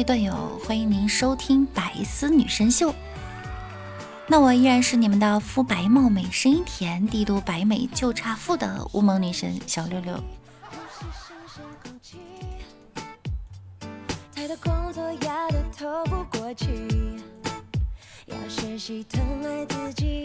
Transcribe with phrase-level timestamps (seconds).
[0.00, 2.94] 位段友，欢迎您收听百思女神秀。
[4.26, 10.18] 那我依然是你们的肤白貌美、声音甜、帝都白美就差富的乌蒙女神小六六。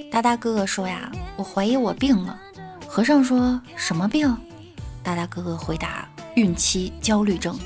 [0.10, 2.40] 大大哥哥说呀，我怀疑我病了。
[2.88, 4.38] 和尚说什么病？
[5.04, 7.60] 大大哥哥回答：孕期焦虑症。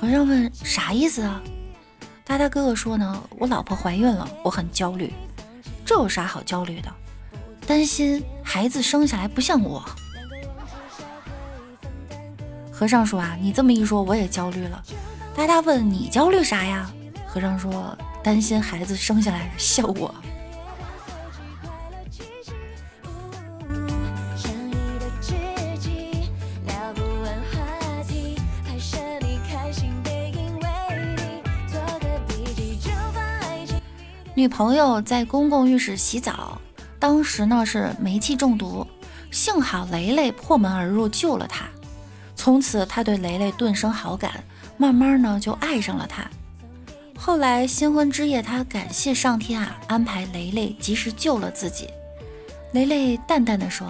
[0.00, 1.42] 和尚问啥意思啊？
[2.24, 5.12] 大大哥哥说呢，我老婆怀孕了，我很焦虑。
[5.84, 6.90] 这有啥好焦虑的？
[7.66, 9.84] 担心孩子生下来不像我。
[12.72, 14.82] 和尚说啊，你这么一说，我也焦虑了。
[15.36, 16.90] 大大问你焦虑啥呀？
[17.26, 20.14] 和尚说担心孩子生下来像我。
[34.34, 36.60] 女朋友在公共浴室洗澡，
[36.98, 38.86] 当时呢是煤气中毒，
[39.30, 41.66] 幸好雷雷破门而入救了她。
[42.36, 44.42] 从此他对雷雷顿生好感，
[44.78, 46.24] 慢慢呢就爱上了他。
[47.18, 51.90] 后来新婚之夜，他感谢上天啊，安排雷雷及时救了自己。
[52.72, 53.86] 雷雷淡淡的说：“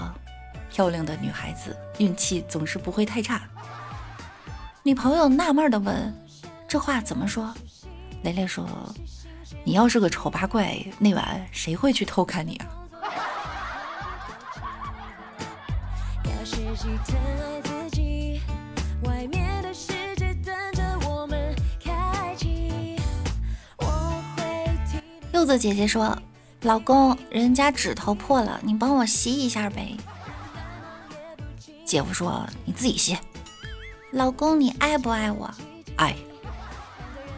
[0.69, 3.43] 漂亮的女孩子运气总是不会太差。”
[4.83, 6.13] 女朋友纳闷的问
[6.67, 7.55] ：“这话怎么说？”
[8.25, 8.67] 雷雷说。
[9.65, 12.67] 你要是个丑八怪，那晚谁会去偷看你啊？
[25.33, 26.17] 柚子姐姐说
[26.63, 29.97] ：“老公，人家指头破了，你帮我吸一下呗。”
[31.87, 33.17] 姐夫说：“你自己吸。”
[34.13, 35.51] 老公，你爱不爱我？
[35.97, 36.15] 爱。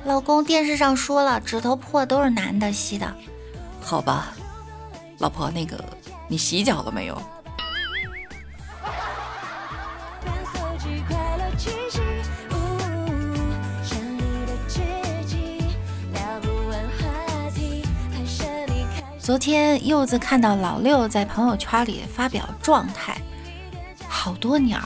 [0.05, 3.15] 老公，电视上说了，指头破都是男的吸的，
[3.81, 4.35] 好吧。
[5.19, 5.83] 老婆，那个
[6.27, 7.21] 你洗脚了没有？
[19.21, 23.17] 昨天柚子看到老六在朋友圈里发表状态，
[24.09, 24.81] 好多鸟，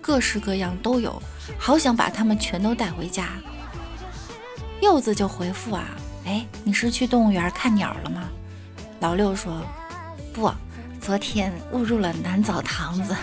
[0.00, 1.20] 各式各样都有，
[1.58, 3.26] 好想把它们全都带回家。
[4.80, 5.90] 柚子就回复啊，
[6.24, 8.28] 哎，你是去动物园看鸟了吗？
[9.00, 9.62] 老六说，
[10.32, 10.50] 不，
[11.00, 13.14] 昨天误入了南澡堂子。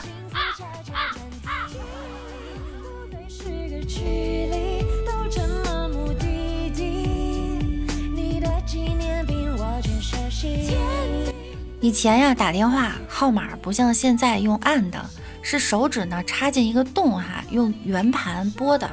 [11.80, 15.04] 以前呀，打电话号码不像现在用按的，
[15.42, 18.90] 是手指呢插进一个洞哈，用圆盘拨的。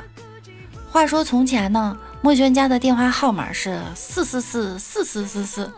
[0.90, 1.96] 话说从前呢。
[2.24, 5.70] 墨轩家的电话号码是四四四四四四四，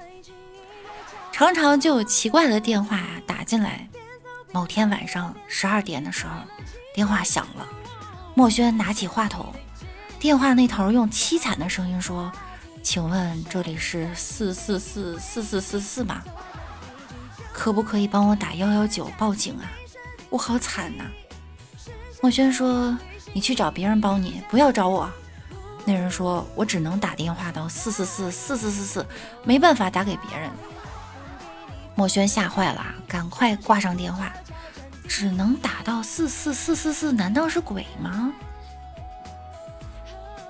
[1.32, 3.88] 常常就有奇怪的电话打进来。
[4.52, 6.30] 某天晚上十二点的时候，
[6.94, 7.66] 电话响了，
[8.36, 9.52] 墨轩拿起话筒，
[10.20, 12.30] 电话那头用凄惨的声音说
[12.80, 16.22] ：“请问这里是四四四四四四四吗？
[17.52, 19.66] 可不可以帮我打幺幺九报警啊？
[20.30, 21.06] 我好惨呐！”
[22.22, 22.96] 墨轩说
[23.34, 25.10] ：“你去找别人帮你，不要找我。”
[25.88, 29.06] 那人说：“我只能打电话到四四四四四四四，
[29.44, 30.50] 没办法打给别人。”
[31.94, 34.32] 墨轩吓坏了，赶快挂上电话。
[35.08, 38.32] 只能打到四四四四四，难道是鬼吗？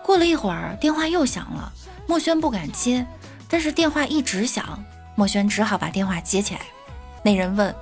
[0.03, 1.71] 过了一会儿，电话又响了，
[2.09, 3.07] 墨轩不敢接，
[3.47, 4.83] 但是电话一直响，
[5.15, 6.63] 墨轩只好把电话接起来。
[7.23, 7.75] 那人问：“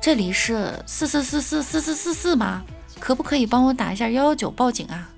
[0.00, 2.62] 这里是四四四四四四四四吗？
[2.98, 5.10] 可不可以帮我打一下幺幺九报警啊？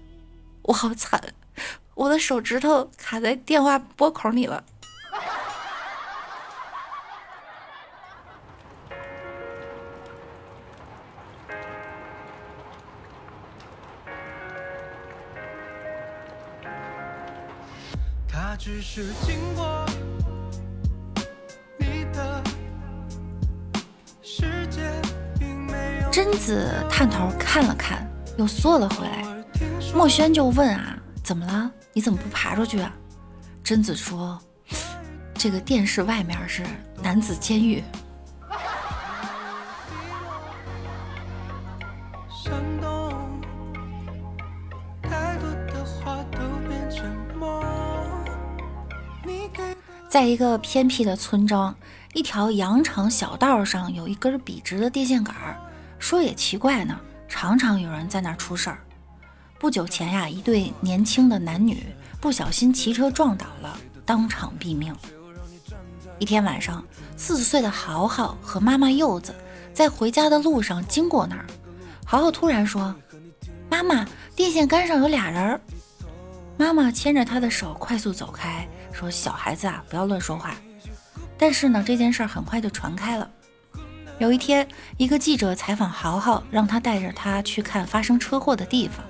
[0.63, 1.23] 我好惨。”
[1.95, 4.63] 我的手指头卡在电话拨孔里了。
[18.29, 19.87] 他只是经过
[21.79, 22.43] 你的
[24.21, 24.83] 世界
[26.11, 28.05] 贞子探头看了看，
[28.37, 29.25] 又缩了回来。
[29.95, 30.99] 墨轩就问啊。
[31.23, 31.71] 怎么了？
[31.95, 32.93] 你怎么不爬出去啊？
[33.63, 34.39] 贞子说
[35.33, 36.63] ：“这个电视外面是
[37.03, 37.83] 男子监狱。”
[50.09, 51.75] 在一个偏僻的村庄，
[52.13, 55.57] 一条羊肠小道上有一根笔直的电线杆儿。
[55.99, 58.79] 说也奇怪呢，常常有人在那儿出事儿。
[59.65, 61.87] 不久前呀，一对年轻的男女
[62.21, 63.75] 不小心骑车撞倒了，
[64.05, 64.95] 当场毙命。
[66.19, 66.85] 一天晚上，
[67.17, 69.35] 四岁的豪豪和妈妈柚子
[69.73, 71.47] 在回家的路上经过那儿，
[72.05, 72.95] 豪豪突然说
[73.71, 74.07] ：“妈妈，
[74.37, 75.59] 电线杆上有俩人。”
[76.59, 80.55] 妈妈牵着他的手快速走开，说：“小孩子啊，不要乱说话。”
[81.39, 83.31] 但是呢，这件事很快就传开了。
[84.19, 84.69] 有一天，
[84.99, 89.03] 一个记者采访豪豪，让他带着他去看发生车祸的地方。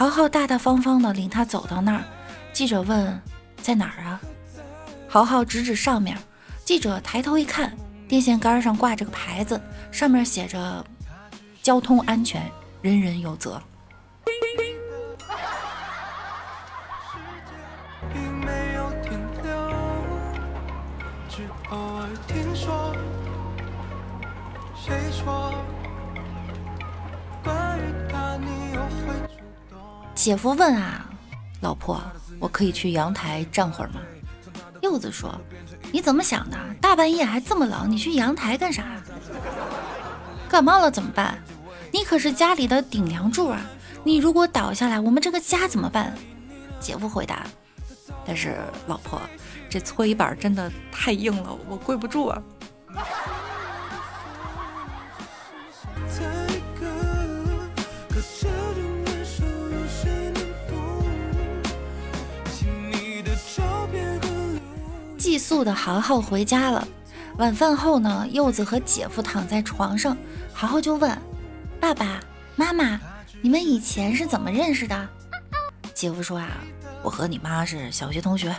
[0.00, 2.02] 豪豪大大方方地领他走到那儿。
[2.54, 3.20] 记者问
[3.60, 4.18] ：“在哪儿啊？”
[5.06, 6.16] 豪豪指指上面。
[6.64, 7.76] 记者抬头一看，
[8.08, 9.60] 电线杆上挂着个牌子，
[9.92, 10.82] 上面写着
[11.60, 12.50] ：“交通安全，
[12.80, 13.60] 人人有责。”
[30.22, 31.06] 姐夫问啊，
[31.62, 31.98] 老婆，
[32.38, 34.02] 我可以去阳台站会儿吗？
[34.82, 35.34] 柚子说，
[35.90, 36.58] 你怎么想的？
[36.78, 38.84] 大半夜还这么冷，你去阳台干啥？
[40.46, 41.42] 感冒了怎么办？
[41.90, 43.62] 你可是家里的顶梁柱啊！
[44.04, 46.14] 你如果倒下来，我们这个家怎么办？
[46.78, 47.46] 姐夫回答，
[48.26, 48.58] 但是
[48.88, 49.18] 老婆，
[49.70, 52.42] 这搓衣板真的太硬了，我跪不住啊。
[65.20, 66.88] 寄宿的豪豪回家了。
[67.36, 70.16] 晚饭后呢，柚子和姐夫躺在床上，
[70.54, 71.16] 豪豪就问
[71.78, 72.20] ：“爸爸
[72.56, 72.98] 妈妈，
[73.42, 75.08] 你们以前是怎么认识的？”
[75.94, 76.48] 姐夫说：“啊，
[77.02, 78.56] 我和你妈是小学同学。”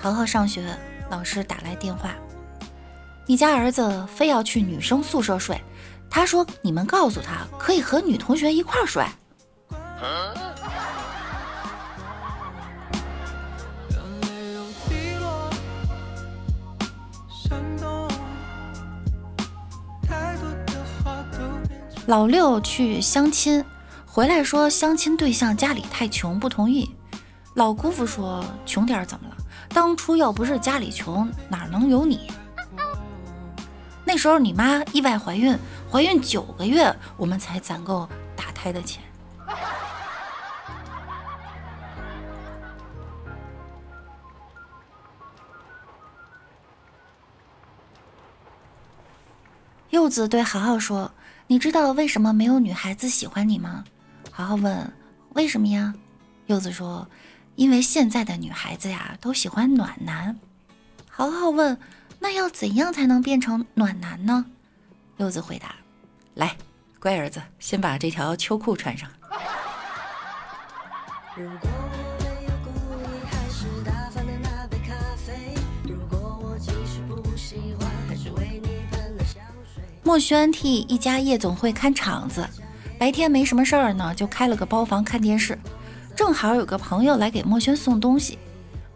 [0.00, 0.74] 豪豪上学，
[1.10, 2.14] 老师打来电话
[3.28, 5.60] ：“你家儿子非要去女生宿舍睡，
[6.08, 9.04] 他说你们告诉他可以和女同学一块睡。”
[22.06, 23.64] 老六去相亲，
[24.04, 26.90] 回来说相亲对象家里太穷，不同意。
[27.54, 29.36] 老姑父说：“穷点怎么了？
[29.68, 32.28] 当初要不是家里穷，哪能有你？
[34.04, 35.56] 那时候你妈意外怀孕，
[35.88, 39.00] 怀孕九个月，我们才攒够打胎的钱。”
[50.02, 51.12] 柚子对豪豪说。
[51.46, 53.84] 你知道为什么没有女孩子喜欢你吗？
[54.32, 54.92] 豪豪问。
[55.34, 55.94] 为什么呀？
[56.46, 57.06] 柚子说，
[57.54, 60.36] 因为现在的女孩子呀都喜欢暖男。
[61.08, 61.78] 豪豪问，
[62.18, 64.44] 那要怎样才能变成暖男呢？
[65.18, 65.76] 柚子回答，
[66.34, 66.56] 来，
[66.98, 69.08] 乖儿子，先把这条秋裤穿上。
[80.12, 82.46] 墨轩替一家夜总会看场子，
[82.98, 85.58] 白天没什么事儿呢，就开了个包房看电视。
[86.14, 88.38] 正好有个朋友来给墨轩送东西，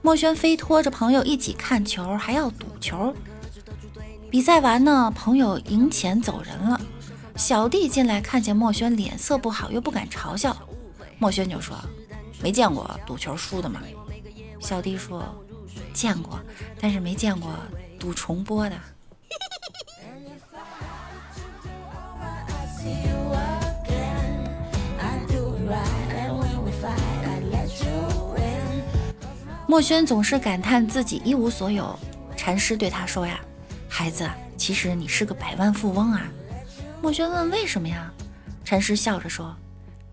[0.03, 3.17] 墨轩非拖着朋友一起看球，还要赌球。
[4.31, 6.79] 比赛完呢，朋友赢钱走人了。
[7.35, 10.55] 小弟进来看见墨轩脸色不好，又不敢嘲笑，
[11.19, 11.75] 墨轩就说
[12.43, 13.81] ：“没见过赌球输的吗？”
[14.61, 15.25] 小弟说
[15.95, 16.39] ：“见过，
[16.79, 17.51] 但是没见过
[17.99, 18.77] 赌重播的。”
[29.69, 31.99] 墨轩总是感叹自己一无所有。
[32.37, 33.41] 禅师对他说：“呀，
[33.89, 36.23] 孩子，其实你是个百万富翁啊。”
[37.03, 38.11] 墨轩问：“为什么呀？”
[38.65, 39.55] 禅师笑着说：“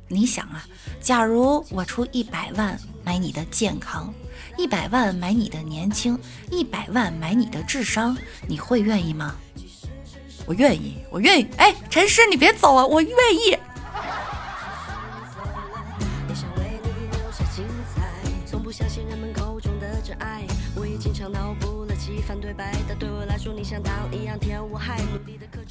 [0.10, 0.66] 你想啊，
[1.00, 4.12] 假如我出一百万买你的健康，
[4.58, 6.20] 一百万买你的年轻，
[6.50, 8.18] 一百万买你的智商，
[8.48, 9.36] 你会愿意吗？”
[10.46, 11.48] 我愿意，我愿意。
[11.58, 13.58] 哎，禅师，你别走啊，我愿意。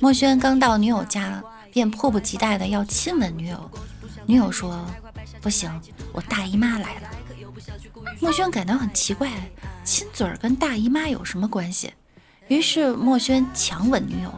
[0.00, 1.42] 墨轩刚到女友家，
[1.72, 3.70] 便迫不及待的要亲吻女友。
[4.26, 4.84] 女友说
[5.40, 5.70] ：“不行，
[6.12, 7.08] 我大姨妈来了。
[8.20, 9.30] ”墨轩感到很奇怪，
[9.84, 11.92] 亲嘴儿跟大姨妈有什么关系？
[12.48, 14.32] 于是墨轩强吻女友。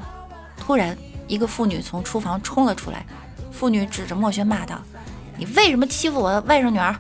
[0.57, 3.05] 突然，一个妇女从厨房冲了出来。
[3.53, 4.81] 妇女指着墨轩骂道
[5.39, 6.95] ：“你为什么欺负我的外甥女儿？”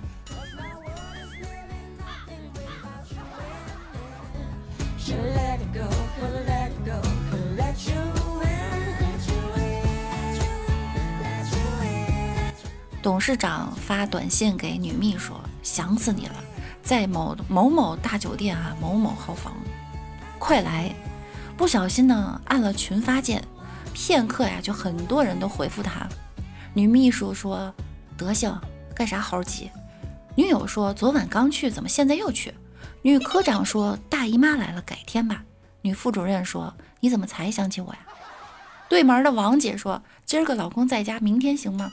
[13.04, 16.36] 董事长发短信给女秘书：“想死你了。”
[16.82, 19.52] 在某某某大酒店啊，某某号房，
[20.38, 20.90] 快来！
[21.54, 23.44] 不小心呢，按了群发键，
[23.92, 26.08] 片刻呀，就很多人都回复他。
[26.72, 27.70] 女秘书说
[28.16, 28.58] ：“德行，
[28.96, 29.70] 干啥猴急？”
[30.34, 32.54] 女友说：“昨晚刚去，怎么现在又去？”
[33.02, 35.44] 女科长说：“大姨妈来了，改天吧。”
[35.82, 37.98] 女副主任说：“你怎么才想起我呀？”
[38.88, 41.92] 对门的王姐说：“今儿个老公在家，明天行吗？”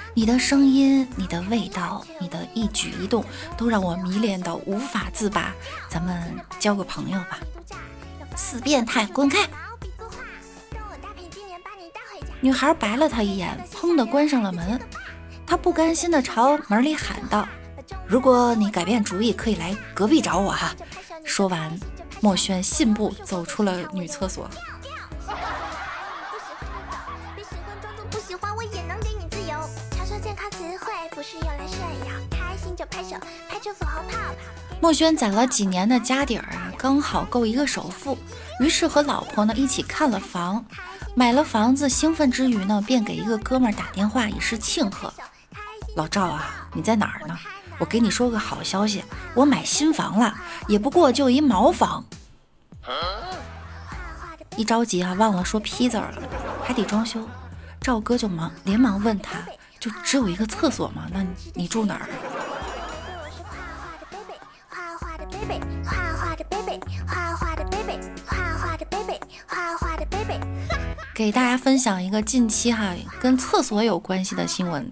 [0.13, 3.23] 你的声音、你的味道、你的一举一动，
[3.57, 5.53] 都让我迷恋到无法自拔。
[5.89, 7.39] 咱们交个朋友吧。
[8.35, 9.47] 死变态，滚开！
[12.41, 14.79] 女孩白了他一眼，砰的关上了门。
[15.45, 17.47] 他不甘心的朝门里喊道
[18.07, 20.73] ：“如果你改变主意，可以来隔壁找我哈。”
[21.23, 21.79] 说完，
[22.19, 24.49] 墨轩信步走出了女厕所。
[34.81, 38.17] 墨轩攒了几年的家底儿啊，刚好够一个首付，
[38.59, 40.65] 于是和老婆呢一起看了房。
[41.13, 45.13] 买了房子，兴奋之余呢，便给一个哥们儿打电话以示庆贺。
[45.95, 47.37] 老赵啊，你在哪儿呢？
[47.77, 49.03] 我给你说个好消息，
[49.35, 50.33] 我买新房了，
[50.67, 52.03] 也不过就一毛房。
[54.55, 56.23] 一着急啊，忘了说批字儿了，
[56.63, 57.27] 还得装修。
[57.79, 59.37] 赵哥就忙连忙问他，
[59.79, 61.07] 就只有一个厕所吗？
[61.13, 61.23] 那
[61.53, 62.09] 你住哪儿？
[65.83, 70.39] 画画的 baby 画画的 baby 画画的 baby 画画的 baby
[71.15, 74.89] 给大家分享一个近期哈跟厕所有关系的新闻。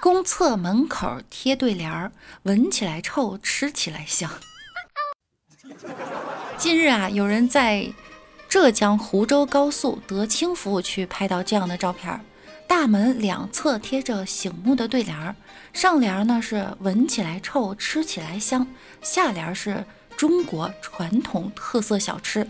[0.00, 2.12] 公厕门口贴对联儿，
[2.44, 4.30] 闻起来臭，吃起来香。
[6.56, 7.92] 近日啊，有人在
[8.48, 12.24] 浙江湖州高速德清服务区拍到这样的照片：
[12.68, 15.34] 大门两侧贴着醒目的对联儿，
[15.72, 18.64] 上联呢是“闻起来臭，吃起来香”，
[19.00, 19.82] 下联是
[20.18, 22.46] 中国传统特色小吃。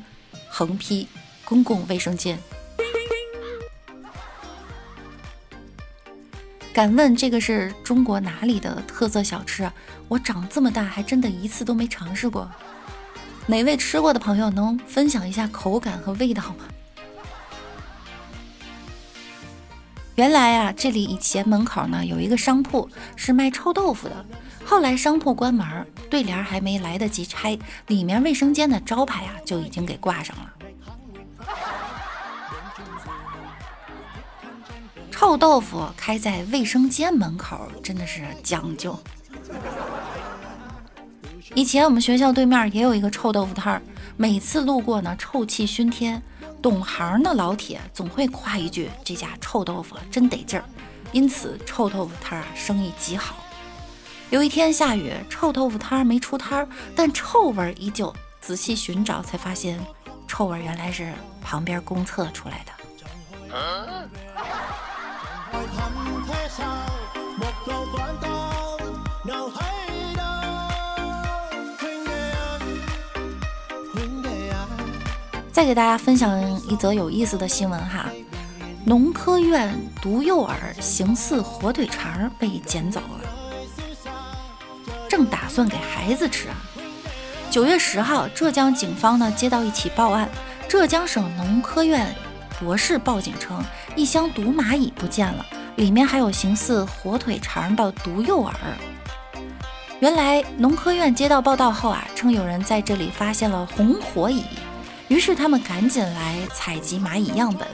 [0.50, 1.08] 横批：
[1.44, 2.36] 公共卫生间。
[6.74, 9.70] 敢问这个是中国哪里的特色小吃？
[10.08, 12.50] 我长这么大还真的一次都没尝试过。
[13.46, 16.66] 哪位吃过的朋友能分享一下口感和味道吗？
[20.18, 24.26] 原来啊，这里以前门口呢有一个商铺是卖臭豆腐的，
[24.64, 27.56] 后来商铺关门，对联还没来得及拆，
[27.86, 30.52] 里面卫生间的招牌啊就已经给挂上了。
[35.12, 38.98] 臭豆腐开在卫生间门口，真的是讲究。
[41.54, 43.80] 以前我们学校对面也有一个臭豆腐摊儿，
[44.16, 46.20] 每次路过呢，臭气熏天。
[46.60, 50.64] 懂行的老铁总会夸一句：“这家臭豆腐真得劲儿。”
[51.12, 53.36] 因此，臭豆腐摊儿生意极好。
[54.30, 58.14] 有一天下雨，臭豆腐摊儿没出摊儿，但臭味依旧。
[58.40, 59.78] 仔细寻找，才发现
[60.26, 61.12] 臭味原来是
[61.42, 62.72] 旁边公厕出来的。
[75.58, 78.08] 再给大家分享一则有意思的新闻哈，
[78.84, 83.28] 农科院毒诱饵形似火腿肠被捡走了，
[85.08, 86.54] 正打算给孩子吃啊。
[87.50, 90.28] 九月十号，浙江警方呢接到一起报案，
[90.68, 92.14] 浙江省农科院
[92.60, 93.60] 博士报警称，
[93.96, 98.52] 一箱毒蚂蚁不见了，里面还有形似火腿肠的毒诱饵。
[99.98, 104.44] 原来农科院接到报道后啊，称有人在这里发现了红火蚁。
[105.08, 107.66] 于是他们赶紧来采集蚂蚁样本。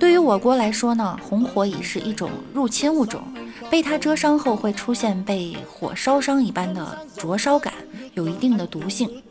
[0.00, 3.22] 对于我国来说呢，红火蚁是一种入侵物种，
[3.70, 7.72] 被它蛰伤后会出现被火烧伤一般的灼烧感，
[8.14, 9.22] 有一定的毒性。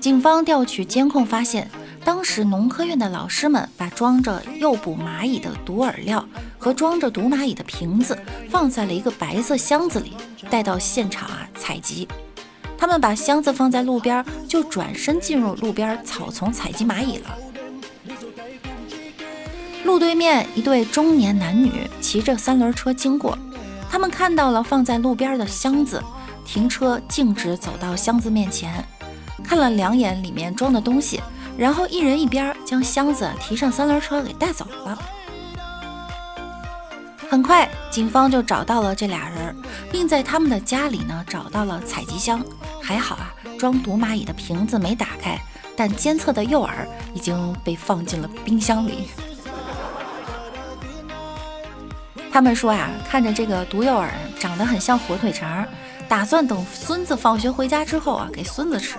[0.00, 1.70] 警方调取监控发现，
[2.04, 6.26] 当时农科院的老师们把装着诱捕蚂蚁的毒饵料
[6.58, 8.18] 和装着毒蚂蚁的瓶子
[8.50, 10.12] 放在了一个白色箱子里，
[10.48, 12.08] 带到现场啊采集。
[12.84, 17.38] 他们把箱子放在路边，就转身进入路边草丛采集蚂蚁了。
[19.84, 23.38] 路对面一对中年男女骑着三轮车经过，
[23.90, 26.02] 他们看到了放在路边的箱子，
[26.44, 28.86] 停车径直走到箱子面前，
[29.42, 31.22] 看了两眼里面装的东西，
[31.56, 34.98] 然后一人一边将箱子提上三轮车给带走了。
[37.30, 39.56] 很快，警方就找到了这俩人，
[39.90, 42.44] 并在他们的家里呢找到了采集箱。
[42.84, 45.40] 还好啊，装毒蚂蚁的瓶子没打开，
[45.74, 49.08] 但监测的诱饵已经被放进了冰箱里。
[52.30, 55.66] 他们说啊，看着这个毒诱饵长得很像火腿肠，
[56.06, 58.98] 打算等孙子放学回家之后啊，给孙子吃。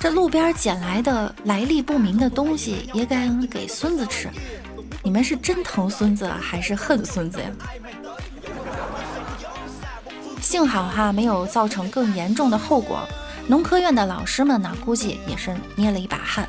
[0.00, 4.30] 这路边捡来的来历不明的东西也敢给孙子吃？
[5.02, 7.50] 你们是真疼孙子还是恨孙子呀？
[10.52, 13.08] 幸好哈没有造成更严重的后果。
[13.46, 16.46] 农科院的老师们呢，估计也是捏了一把汗。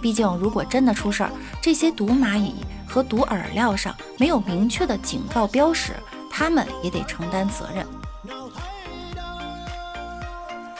[0.00, 1.30] 毕竟如果真的出事儿，
[1.60, 2.54] 这些毒蚂蚁
[2.86, 5.94] 和毒饵料上没有明确的警告标识，
[6.30, 7.84] 他们也得承担责任。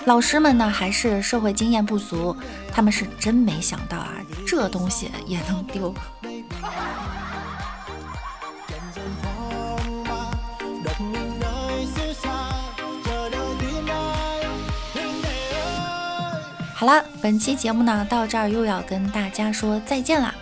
[0.05, 2.37] 老师们呢，还是社会经验不足，
[2.71, 4.12] 他们是真没想到啊，
[4.47, 5.93] 这东西也能丢。
[16.81, 20.35] 好了，本期节目呢到这儿又要跟大家说再见啦。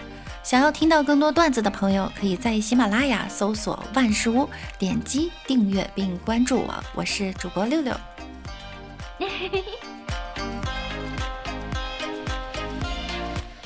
[0.45, 7.93] 想要听到更多段子的朋友，可以在喜马拉雅搜索万事屋，点击订阅并关注我，我是主播六六。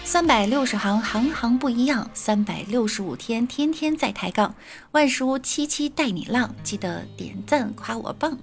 [0.03, 4.55] 三百六十行，行行不一样；三百六十五天，天天在抬杠。
[4.93, 8.39] 万事屋七七带你浪，记得点赞夸我棒。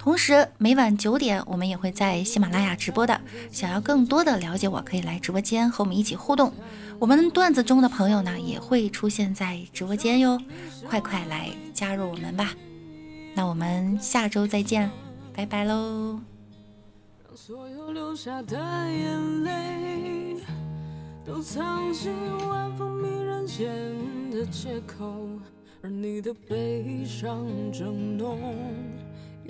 [0.00, 3.20] 同时，每晚九点，我们也会在喜马拉雅直播的。
[3.50, 6.54] 想要更多的了解我，可以来直播间和我们一起互动。
[6.98, 10.40] 我们段子中的朋友呢，也会出现在直播间哟，
[10.88, 12.54] 快快来加入我们吧！
[13.34, 14.90] 那我们下周再见，
[15.34, 16.18] 拜拜喽！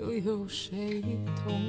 [0.01, 1.03] 又有谁
[1.45, 1.61] 懂？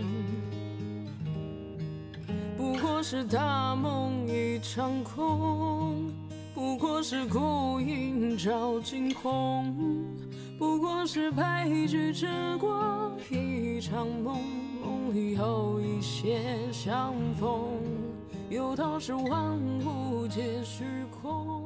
[2.57, 6.09] 不过是大梦一场空，
[6.53, 9.75] 不过是孤影照惊鸿，
[10.57, 12.25] 不过是悲剧只
[12.57, 14.39] 过一场梦，
[14.81, 16.39] 梦里有一些
[16.71, 17.67] 相逢，
[18.49, 20.85] 有道是万物皆虚
[21.21, 21.60] 空。